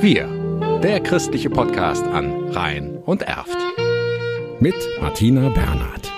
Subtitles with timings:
[0.00, 0.28] Wir,
[0.80, 3.58] der christliche Podcast an Rhein und Erft.
[4.60, 6.12] Mit Martina Bernhard.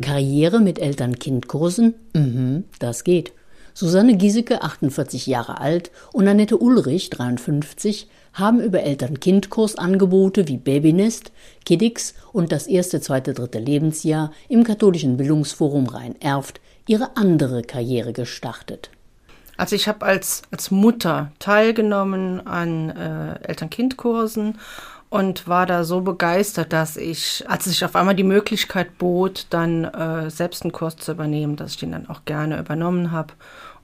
[0.00, 1.92] Karriere mit Eltern-Kind-Kursen?
[2.14, 3.34] Mhm, das geht.
[3.74, 11.30] Susanne Giesecke, 48 Jahre alt, und Annette Ulrich, 53, haben über Eltern-Kind-Kursangebote wie Babynest,
[11.66, 18.88] Kiddix und das erste, zweite, dritte Lebensjahr im katholischen Bildungsforum Rhein-Erft ihre andere Karriere gestartet.
[19.56, 24.58] Also ich habe als, als Mutter teilgenommen an äh, Eltern-Kind-Kursen
[25.10, 29.84] und war da so begeistert, dass ich, als sich auf einmal die Möglichkeit bot, dann
[29.84, 33.34] äh, selbst einen Kurs zu übernehmen, dass ich den dann auch gerne übernommen habe.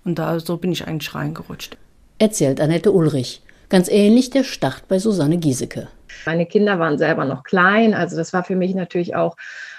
[0.04, 1.76] Und da so bin ich eigentlich reingerutscht.
[2.18, 3.42] Erzählt Annette Ulrich.
[3.68, 5.88] Ganz ähnlich der Start bei Susanne Giesecke.
[6.26, 9.36] Meine Kinder waren selber noch klein, also das war für mich natürlich auch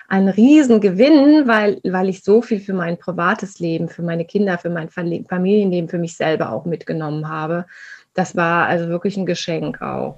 [0.08, 4.70] ein Riesengewinn, weil, weil ich so viel für mein privates Leben, für meine Kinder, für
[4.70, 7.66] mein Familienleben, für mich selber auch mitgenommen habe.
[8.16, 10.18] Das war also wirklich ein Geschenk auch.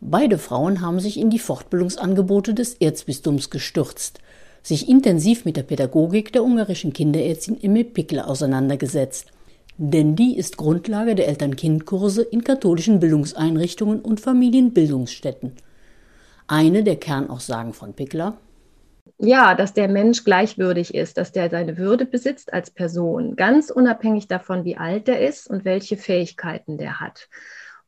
[0.00, 4.20] Beide Frauen haben sich in die Fortbildungsangebote des Erzbistums gestürzt,
[4.62, 9.32] sich intensiv mit der Pädagogik der ungarischen Kinderärztin Emme Pickler auseinandergesetzt.
[9.78, 15.52] Denn die ist Grundlage der Eltern-Kind-Kurse in katholischen Bildungseinrichtungen und Familienbildungsstätten.
[16.46, 18.38] Eine der Kernaussagen von Pickler
[19.18, 24.28] ja, dass der Mensch gleichwürdig ist, dass der seine Würde besitzt als Person, ganz unabhängig
[24.28, 27.28] davon, wie alt er ist und welche Fähigkeiten der hat.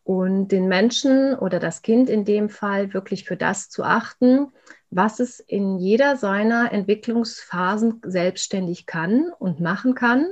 [0.05, 4.53] Und den Menschen oder das Kind in dem Fall wirklich für das zu achten,
[4.91, 10.29] was es in jeder seiner Entwicklungsphasen selbstständig kann und machen kann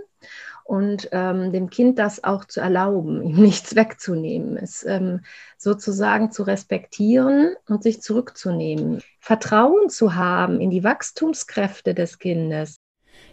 [0.67, 5.21] und ähm, dem Kind das auch zu erlauben, ihm nichts wegzunehmen, es ähm,
[5.57, 12.79] sozusagen zu respektieren und sich zurückzunehmen, Vertrauen zu haben in die Wachstumskräfte des Kindes.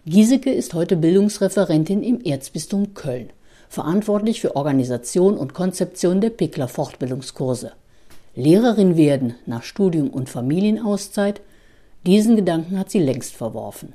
[0.06, 3.30] Giesecke ist heute Bildungsreferentin im Erzbistum Köln,
[3.68, 7.72] verantwortlich für Organisation und Konzeption der Pickler Fortbildungskurse.
[8.34, 11.40] Lehrerin werden nach Studium und Familienauszeit,
[12.06, 13.94] diesen Gedanken hat sie längst verworfen.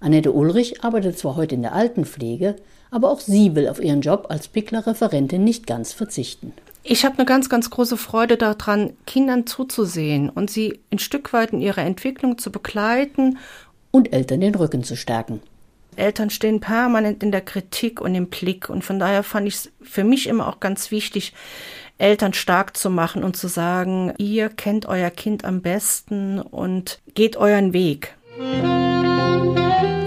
[0.00, 2.56] Annette Ulrich arbeitet zwar heute in der Altenpflege,
[2.90, 6.52] aber auch sie will auf ihren Job als Pickler-Referentin nicht ganz verzichten.
[6.82, 11.52] Ich habe eine ganz, ganz große Freude daran, Kindern zuzusehen und sie ein Stück weit
[11.52, 13.38] in ihrer Entwicklung zu begleiten.
[13.90, 15.40] Und Eltern den Rücken zu stärken.
[15.96, 18.68] Eltern stehen permanent in der Kritik und im Blick.
[18.68, 21.32] Und von daher fand ich es für mich immer auch ganz wichtig,
[21.96, 27.36] Eltern stark zu machen und zu sagen, ihr kennt euer Kind am besten und geht
[27.36, 28.14] euren Weg.